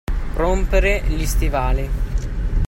[0.33, 1.87] Rompere gli stivali.